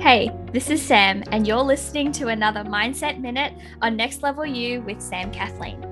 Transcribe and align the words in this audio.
Hey, 0.00 0.30
this 0.50 0.70
is 0.70 0.80
Sam, 0.80 1.22
and 1.30 1.46
you're 1.46 1.58
listening 1.58 2.10
to 2.12 2.28
another 2.28 2.64
Mindset 2.64 3.20
Minute 3.20 3.52
on 3.82 3.96
Next 3.96 4.22
Level 4.22 4.46
You 4.46 4.80
with 4.80 4.98
Sam 4.98 5.30
Kathleen. 5.30 5.84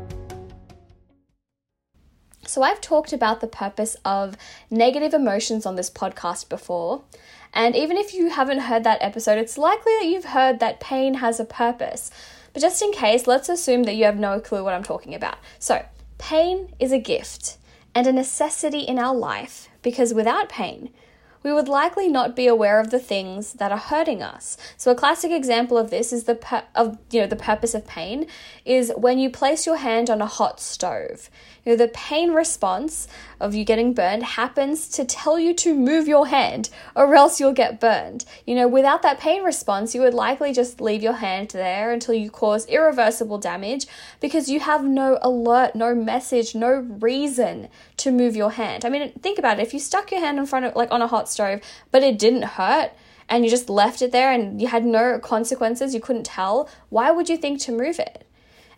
So, 2.47 2.63
I've 2.63 2.81
talked 2.81 3.13
about 3.13 3.43
the 3.43 3.47
purpose 3.47 3.99
of 4.07 4.39
negative 4.71 5.13
emotions 5.13 5.67
on 5.67 5.77
this 5.77 5.91
podcast 5.91 6.49
before. 6.49 7.05
And 7.53 7.77
even 7.77 7.99
if 7.99 8.15
you 8.15 8.31
haven't 8.31 8.61
heard 8.61 8.83
that 8.85 9.03
episode, 9.03 9.37
it's 9.37 9.59
likely 9.59 9.93
that 10.01 10.07
you've 10.07 10.25
heard 10.25 10.59
that 10.61 10.81
pain 10.81 11.15
has 11.15 11.39
a 11.39 11.45
purpose. 11.45 12.11
But 12.55 12.63
just 12.63 12.81
in 12.81 12.93
case, 12.93 13.27
let's 13.27 13.51
assume 13.51 13.83
that 13.83 13.97
you 13.97 14.07
have 14.07 14.19
no 14.19 14.41
clue 14.41 14.65
what 14.65 14.73
I'm 14.73 14.83
talking 14.83 15.15
about. 15.15 15.37
So, 15.59 15.85
pain 16.17 16.73
is 16.81 16.93
a 16.93 16.99
gift 16.99 17.59
and 17.95 18.07
a 18.07 18.13
necessity 18.13 18.81
in 18.81 18.99
our 18.99 19.15
life 19.15 19.69
because 19.83 20.15
without 20.15 20.49
pain, 20.49 20.95
we 21.43 21.53
would 21.53 21.69
likely 21.69 22.09
not 22.09 22.35
be 22.35 22.47
aware 22.47 22.81
of 22.81 22.91
the 22.91 22.99
things 22.99 23.55
that 23.55 23.73
are 23.73 23.79
hurting 23.79 24.23
us. 24.23 24.57
So 24.77 24.91
a 24.91 24.95
classic 24.95 25.31
example 25.31 25.79
of 25.79 25.91
this 25.91 26.13
is 26.13 26.25
the 26.25 26.35
pur- 26.35 26.65
of 26.75 26.99
you 27.11 27.21
know 27.21 27.27
the 27.27 27.37
purpose 27.37 27.75
of 27.75 27.87
pain 27.87 28.27
is 28.65 28.93
when 28.97 29.19
you 29.19 29.31
place 29.31 29.67
your 29.67 29.77
hand 29.77 30.11
on 30.11 30.21
a 30.21 30.27
hot 30.27 30.61
stove. 30.61 31.31
You 31.65 31.73
know 31.73 31.77
the 31.77 31.89
pain 31.89 32.33
response 32.33 33.09
of 33.41 33.55
you 33.55 33.65
getting 33.65 33.95
burned 33.95 34.23
happens 34.23 34.89
to 34.89 35.05
tell 35.05 35.39
you 35.39 35.55
to 35.55 35.75
move 35.75 36.09
your 36.09 36.27
hand 36.27 36.71
or 36.97 37.15
else 37.15 37.39
you'll 37.39 37.53
get 37.53 37.81
burned. 37.81 38.25
You 38.47 38.55
know 38.55 38.69
without 38.69 39.03
that 39.03 39.21
pain 39.21 39.43
response 39.43 39.95
you 39.95 40.01
would 40.03 40.15
likely 40.15 40.53
just 40.53 40.81
leave 40.81 41.03
your 41.03 41.15
hand 41.15 41.51
there 41.51 41.93
until 41.93 42.15
you 42.15 42.31
cause 42.31 42.67
irreversible 42.67 43.39
damage 43.39 43.87
because 44.21 44.49
you 44.49 44.61
have 44.61 44.85
no 44.85 45.19
alert, 45.23 45.75
no 45.75 45.95
message, 45.95 46.55
no 46.55 46.71
reason 47.01 47.69
to 47.99 48.11
move 48.11 48.35
your 48.35 48.53
hand. 48.53 48.85
I 48.85 48.89
mean 48.89 49.13
think 49.21 49.39
about 49.39 49.59
it 49.59 49.63
if 49.63 49.73
you 49.73 49.81
stuck 49.81 50.11
your 50.11 50.21
hand 50.21 50.39
in 50.39 50.47
front 50.47 50.67
of 50.67 50.75
like 50.75 50.91
on 50.91 51.03
a 51.03 51.07
hot 51.07 51.28
stove, 51.29 51.61
but 51.91 52.03
it 52.03 52.19
didn't 52.19 52.43
hurt 52.43 52.93
and 53.29 53.45
you 53.45 53.51
just 53.51 53.69
left 53.69 54.03
it 54.03 54.13
there 54.13 54.33
and 54.33 54.61
you 54.61 54.69
had 54.69 54.85
no 54.85 55.19
consequences, 55.19 55.95
you 55.95 56.01
couldn't 56.01 56.25
tell, 56.25 56.69
why 56.89 57.11
would 57.11 57.29
you 57.29 57.37
think 57.37 57.61
to 57.61 57.73
move 57.73 57.99
it? 57.99 58.25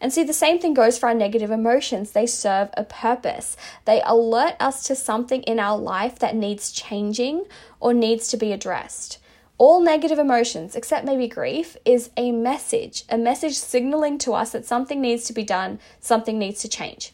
And 0.01 0.13
see, 0.13 0.25
the 0.25 0.33
same 0.33 0.59
thing 0.59 0.73
goes 0.73 0.99
for 0.99 1.09
our 1.09 1.15
negative 1.15 1.51
emotions. 1.51 2.13
They 2.13 2.27
serve 2.27 2.71
a 2.75 2.85
purpose. 2.85 3.57
They 3.85 4.01
alert 4.05 4.55
us 4.59 4.83
to 4.85 4.97
something 4.97 5.43
in 5.43 5.61
our 5.61 5.77
life 5.77 6.19
that 6.21 6.35
needs 6.35 6.73
changing 6.73 7.45
or 7.81 7.93
needs 7.93 8.29
to 8.29 8.39
be 8.39 8.53
addressed. 8.53 9.19
All 9.59 9.83
negative 9.83 10.19
emotions, 10.19 10.75
except 10.75 11.05
maybe 11.05 11.29
grief, 11.29 11.77
is 11.85 12.09
a 12.17 12.33
message, 12.33 13.05
a 13.11 13.19
message 13.19 13.57
signaling 13.57 14.17
to 14.19 14.33
us 14.33 14.53
that 14.53 14.65
something 14.65 15.03
needs 15.03 15.25
to 15.25 15.35
be 15.35 15.45
done, 15.45 15.79
something 16.01 16.39
needs 16.39 16.63
to 16.63 16.69
change. 16.69 17.13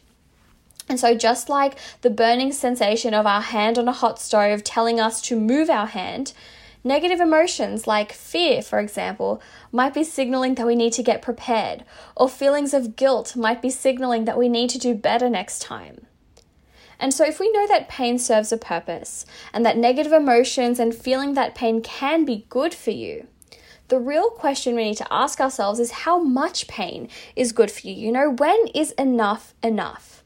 And 0.89 0.99
so, 0.99 1.15
just 1.15 1.49
like 1.49 1.77
the 2.01 2.09
burning 2.09 2.51
sensation 2.51 3.13
of 3.13 3.25
our 3.25 3.41
hand 3.41 3.77
on 3.77 3.87
a 3.87 3.93
hot 3.93 4.19
stove 4.19 4.63
telling 4.63 4.99
us 4.99 5.21
to 5.23 5.39
move 5.39 5.69
our 5.69 5.87
hand, 5.87 6.33
negative 6.83 7.19
emotions 7.19 7.85
like 7.85 8.13
fear, 8.13 8.61
for 8.61 8.79
example, 8.79 9.41
might 9.71 9.93
be 9.93 10.03
signaling 10.03 10.55
that 10.55 10.67
we 10.67 10.75
need 10.75 10.93
to 10.93 11.03
get 11.03 11.21
prepared, 11.21 11.83
or 12.15 12.29
feelings 12.29 12.73
of 12.73 12.95
guilt 12.95 13.35
might 13.35 13.61
be 13.61 13.69
signaling 13.69 14.25
that 14.25 14.37
we 14.37 14.47
need 14.47 14.69
to 14.69 14.77
do 14.77 14.95
better 14.95 15.29
next 15.29 15.61
time. 15.61 16.05
And 16.99 17.13
so, 17.13 17.25
if 17.25 17.39
we 17.39 17.51
know 17.51 17.67
that 17.67 17.89
pain 17.89 18.17
serves 18.17 18.51
a 18.51 18.57
purpose 18.57 19.25
and 19.53 19.65
that 19.65 19.77
negative 19.77 20.13
emotions 20.13 20.79
and 20.79 20.95
feeling 20.95 21.33
that 21.33 21.53
pain 21.53 21.81
can 21.81 22.23
be 22.23 22.45
good 22.49 22.73
for 22.73 22.91
you, 22.91 23.27
the 23.89 23.99
real 23.99 24.29
question 24.29 24.75
we 24.75 24.85
need 24.85 24.97
to 24.97 25.13
ask 25.13 25.39
ourselves 25.39 25.79
is 25.79 25.91
how 25.91 26.17
much 26.19 26.67
pain 26.67 27.09
is 27.35 27.51
good 27.51 27.71
for 27.71 27.87
you? 27.87 27.93
You 27.93 28.11
know, 28.11 28.31
when 28.31 28.67
is 28.73 28.91
enough 28.93 29.53
enough? 29.61 30.23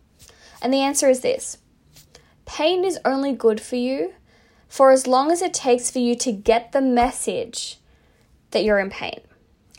And 0.61 0.73
the 0.73 0.81
answer 0.81 1.09
is 1.09 1.21
this 1.21 1.57
pain 2.45 2.83
is 2.83 2.99
only 3.05 3.33
good 3.33 3.61
for 3.61 3.75
you 3.75 4.13
for 4.67 4.91
as 4.91 5.07
long 5.07 5.31
as 5.31 5.41
it 5.41 5.53
takes 5.53 5.91
for 5.91 5.99
you 5.99 6.15
to 6.15 6.31
get 6.31 6.71
the 6.71 6.81
message 6.81 7.79
that 8.51 8.63
you're 8.63 8.79
in 8.79 8.89
pain. 8.89 9.19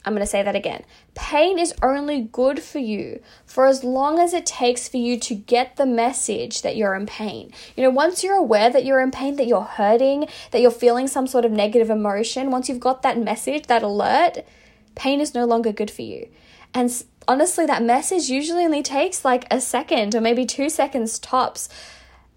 I'm 0.04 0.14
going 0.14 0.20
to 0.20 0.26
say 0.26 0.42
that 0.42 0.56
again. 0.56 0.84
Pain 1.14 1.58
is 1.58 1.72
only 1.82 2.22
good 2.22 2.60
for 2.60 2.78
you 2.78 3.22
for 3.46 3.66
as 3.66 3.84
long 3.84 4.18
as 4.18 4.34
it 4.34 4.44
takes 4.44 4.88
for 4.88 4.96
you 4.96 5.18
to 5.20 5.34
get 5.34 5.76
the 5.76 5.86
message 5.86 6.62
that 6.62 6.76
you're 6.76 6.94
in 6.94 7.06
pain. 7.06 7.52
You 7.76 7.84
know, 7.84 7.90
once 7.90 8.24
you're 8.24 8.36
aware 8.36 8.68
that 8.70 8.84
you're 8.84 9.00
in 9.00 9.12
pain, 9.12 9.36
that 9.36 9.46
you're 9.46 9.62
hurting, 9.62 10.26
that 10.50 10.60
you're 10.60 10.72
feeling 10.72 11.06
some 11.06 11.26
sort 11.26 11.44
of 11.44 11.52
negative 11.52 11.88
emotion, 11.88 12.50
once 12.50 12.68
you've 12.68 12.80
got 12.80 13.02
that 13.02 13.18
message, 13.18 13.68
that 13.68 13.82
alert, 13.84 14.38
pain 14.96 15.20
is 15.20 15.34
no 15.34 15.44
longer 15.44 15.72
good 15.72 15.90
for 15.90 16.02
you. 16.02 16.28
And 16.74 16.90
honestly, 17.28 17.66
that 17.66 17.82
message 17.82 18.28
usually 18.28 18.64
only 18.64 18.82
takes 18.82 19.24
like 19.24 19.46
a 19.50 19.60
second 19.60 20.14
or 20.14 20.20
maybe 20.20 20.46
two 20.46 20.68
seconds 20.68 21.18
tops. 21.18 21.68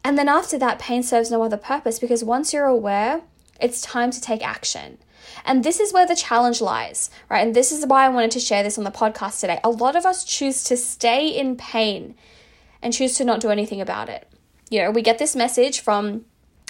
And 0.03 0.17
then 0.17 0.29
after 0.29 0.57
that, 0.59 0.79
pain 0.79 1.03
serves 1.03 1.31
no 1.31 1.41
other 1.43 1.57
purpose 1.57 1.99
because 1.99 2.23
once 2.23 2.53
you're 2.53 2.65
aware, 2.65 3.21
it's 3.59 3.81
time 3.81 4.11
to 4.11 4.21
take 4.21 4.45
action. 4.45 4.97
And 5.43 5.63
this 5.63 5.79
is 5.79 5.93
where 5.93 6.05
the 6.05 6.15
challenge 6.15 6.61
lies, 6.61 7.09
right? 7.29 7.45
And 7.45 7.55
this 7.55 7.71
is 7.71 7.85
why 7.85 8.05
I 8.05 8.09
wanted 8.09 8.31
to 8.31 8.39
share 8.39 8.63
this 8.63 8.77
on 8.77 8.83
the 8.83 8.91
podcast 8.91 9.39
today. 9.39 9.59
A 9.63 9.69
lot 9.69 9.95
of 9.95 10.05
us 10.05 10.23
choose 10.23 10.63
to 10.65 10.77
stay 10.77 11.27
in 11.27 11.55
pain 11.55 12.15
and 12.81 12.93
choose 12.93 13.15
to 13.15 13.25
not 13.25 13.39
do 13.39 13.49
anything 13.49 13.81
about 13.81 14.09
it. 14.09 14.27
You 14.69 14.83
know, 14.83 14.91
we 14.91 15.01
get 15.01 15.17
this 15.17 15.35
message 15.35 15.79
from 15.79 16.25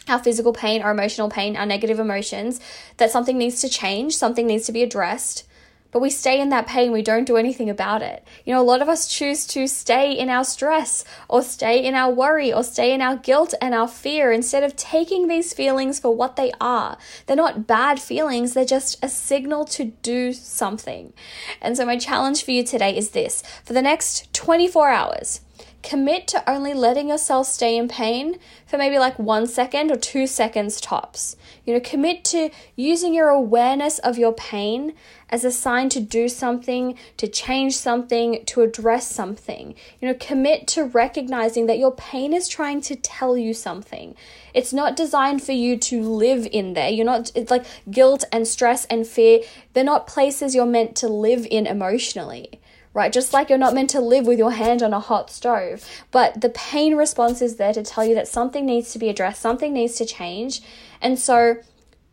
our 0.08 0.20
physical 0.20 0.54
pain, 0.54 0.82
our 0.82 0.92
emotional 0.92 1.30
pain, 1.30 1.58
our 1.58 1.66
negative 1.66 2.00
emotions 2.00 2.60
that 2.98 3.12
something 3.12 3.38
needs 3.38 3.62
to 3.62 3.70
change, 3.70 4.16
something 4.16 4.48
needs 4.48 4.66
to 4.68 4.72
be 4.72 4.84
addressed 4.84 5.46
but 5.96 6.02
we 6.02 6.10
stay 6.10 6.42
in 6.42 6.50
that 6.50 6.68
pain, 6.68 6.92
we 6.92 7.02
don't 7.02 7.24
do 7.24 7.38
anything 7.38 7.70
about 7.70 8.02
it. 8.02 8.22
You 8.44 8.54
know, 8.54 8.60
a 8.60 8.64
lot 8.64 8.82
of 8.82 8.90
us 8.90 9.08
choose 9.08 9.48
to 9.48 9.66
stay 9.66 10.12
in 10.12 10.30
our 10.30 10.44
stress 10.44 11.06
or 11.30 11.42
stay 11.42 11.82
in 11.82 11.96
our 11.96 12.12
worry 12.12 12.52
or 12.52 12.66
stay 12.66 12.94
in 12.94 13.00
our 13.00 13.16
guilt 13.16 13.54
and 13.62 13.74
our 13.74 13.88
fear 13.88 14.34
instead 14.34 14.62
of 14.62 14.76
taking 14.76 15.30
these 15.30 15.54
feelings 15.54 15.98
for 15.98 16.14
what 16.14 16.36
they 16.36 16.52
are. 16.60 16.98
They're 17.26 17.38
not 17.38 17.66
bad 17.66 18.02
feelings, 18.02 18.54
they're 18.54 18.66
just 18.66 19.02
a 19.02 19.08
signal 19.08 19.64
to 19.68 19.86
do 19.86 20.34
something. 20.34 21.14
And 21.62 21.78
so, 21.78 21.86
my 21.86 21.98
challenge 21.98 22.44
for 22.44 22.52
you 22.52 22.66
today 22.66 22.98
is 22.98 23.12
this 23.12 23.42
for 23.64 23.72
the 23.72 23.82
next 23.82 24.34
24 24.34 24.90
hours, 24.90 25.40
commit 25.86 26.28
to 26.28 26.50
only 26.50 26.74
letting 26.74 27.10
yourself 27.10 27.48
stay 27.48 27.78
in 27.78 27.88
pain 27.88 28.40
for 28.66 28.78
maybe 28.78 28.98
like 28.98 29.18
one 29.20 29.46
second 29.46 29.92
or 29.92 29.96
two 29.96 30.26
seconds 30.26 30.82
tops. 30.82 31.38
You 31.64 31.74
know, 31.74 31.80
commit 31.80 32.24
to 32.26 32.50
using 32.76 33.14
your 33.14 33.30
awareness 33.30 34.00
of 34.00 34.18
your 34.18 34.34
pain 34.34 34.94
as 35.30 35.46
a 35.46 35.52
sign 35.52 35.90
to 35.90 36.00
do 36.00 36.28
something, 36.28 36.98
to 37.18 37.28
change 37.28 37.78
something, 37.78 38.44
to 38.46 38.62
address 38.62 39.10
something. 39.10 39.76
You 40.02 40.08
know, 40.08 40.16
commit 40.20 40.68
to 40.70 40.86
recognizing 40.86 41.68
that 41.68 41.80
your 41.80 41.94
pain 41.94 42.34
is 42.34 42.48
trying 42.48 42.82
to 42.82 42.96
tell 42.96 43.38
you 43.38 43.54
something. 43.54 44.16
It's 44.54 44.74
not 44.74 44.96
designed 44.96 45.44
for 45.44 45.52
you 45.52 45.78
to 45.78 46.02
live 46.02 46.48
in 46.52 46.74
there. 46.74 46.90
You're 46.90 47.06
not, 47.06 47.32
it's 47.36 47.52
like 47.52 47.66
guilt 47.90 48.24
and 48.32 48.48
stress 48.48 48.86
and 48.86 49.06
fear, 49.06 49.42
they're 49.74 49.84
not 49.84 50.08
places 50.08 50.56
you're 50.56 50.66
meant 50.66 50.96
to 50.98 51.08
live 51.08 51.46
in 51.50 51.68
emotionally 51.68 52.60
right? 52.96 53.12
Just 53.12 53.34
like 53.34 53.50
you're 53.50 53.60
not 53.60 53.74
meant 53.76 53.90
to 53.92 54.00
live 54.00 54.26
with 54.26 54.40
your 54.40 54.54
hand 54.54 54.82
on 54.82 54.94
a 54.94 55.00
hot 55.00 55.30
stove. 55.30 55.86
But 56.12 56.40
the 56.40 56.50
pain 56.50 56.96
response 56.96 57.42
is 57.42 57.58
there 57.58 57.74
to 57.74 57.84
tell 57.84 58.06
you 58.06 58.16
that 58.16 58.28
something 58.28 58.66
needs 58.66 58.94
to 58.94 59.00
be 59.00 59.10
addressed, 59.10 59.42
something 59.42 59.74
needs 59.74 59.96
to 59.96 60.06
change. 60.06 60.62
And 61.02 61.20
so 61.20 61.58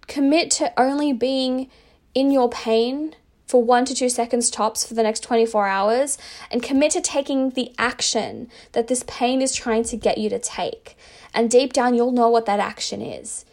commit 0.09 0.51
to 0.51 0.79
only 0.79 1.13
being 1.13 1.71
in 2.15 2.33
your 2.33 2.51
pain 2.51 3.15
for 3.47 3.63
one 3.63 3.85
to 3.85 3.95
two 3.95 4.09
seconds 4.09 4.51
tops 4.51 4.85
for 4.85 4.95
the 4.95 5.05
next 5.05 5.23
24 5.23 5.69
hours 5.69 6.19
and 6.51 6.63
commit 6.63 6.91
to 6.93 7.01
taking 7.01 7.51
the 7.51 7.73
action 7.79 8.51
that 8.73 8.89
this 8.89 9.05
pain 9.07 9.41
is 9.41 9.55
trying 9.55 9.85
to 9.85 9.97
get 9.97 10.19
you 10.19 10.29
to 10.31 10.39
take. 10.39 10.97
And 11.33 11.49
deep 11.49 11.73
down, 11.73 11.95
you'll 11.95 12.13
know 12.13 12.29
what 12.29 12.47
that 12.47 12.61
action 12.61 13.01
is. 13.01 13.45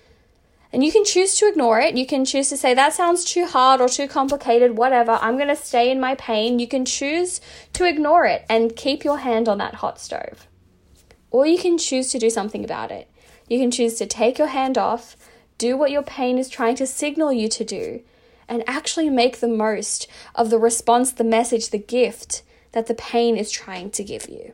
And 0.71 0.83
you 0.83 0.91
can 0.91 1.03
choose 1.03 1.35
to 1.35 1.47
ignore 1.47 1.79
it. 1.79 1.97
You 1.97 2.05
can 2.05 2.25
choose 2.25 2.49
to 2.49 2.57
say, 2.57 2.75
that 2.75 2.93
sounds 2.93 3.25
too 3.25 3.47
hard 3.47 3.81
or 3.81 3.89
too 3.89 4.07
complicated, 4.07 4.77
whatever. 4.77 5.17
I'm 5.21 5.35
going 5.35 5.47
to 5.47 5.55
stay 5.55 5.89
in 5.89 5.99
my 5.99 6.13
pain. 6.15 6.59
You 6.59 6.67
can 6.67 6.85
choose 6.85 7.41
to 7.73 7.85
ignore 7.85 8.25
it 8.25 8.45
and 8.49 8.75
keep 8.75 9.03
your 9.03 9.17
hand 9.17 9.49
on 9.49 9.57
that 9.57 9.75
hot 9.75 9.99
stove. 9.99 10.47
Or 11.31 11.47
you 11.47 11.57
can 11.57 11.77
choose 11.77 12.11
to 12.11 12.19
do 12.19 12.29
something 12.29 12.63
about 12.63 12.91
it. 12.91 13.09
You 13.47 13.57
can 13.57 13.71
choose 13.71 13.95
to 13.95 14.05
take 14.05 14.37
your 14.37 14.47
hand 14.47 14.77
off, 14.77 15.17
do 15.57 15.75
what 15.75 15.91
your 15.91 16.03
pain 16.03 16.37
is 16.37 16.49
trying 16.49 16.75
to 16.75 16.85
signal 16.85 17.33
you 17.33 17.49
to 17.49 17.63
do, 17.65 18.01
and 18.47 18.63
actually 18.67 19.09
make 19.09 19.39
the 19.39 19.47
most 19.47 20.07
of 20.35 20.51
the 20.51 20.59
response, 20.59 21.11
the 21.11 21.23
message, 21.23 21.69
the 21.69 21.79
gift 21.79 22.43
that 22.73 22.85
the 22.85 22.93
pain 22.93 23.37
is 23.37 23.49
trying 23.49 23.89
to 23.91 24.03
give 24.03 24.29
you. 24.29 24.53